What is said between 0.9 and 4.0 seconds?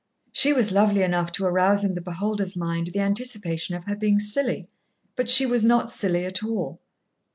enough to arouse in the beholder's mind the anticipation of her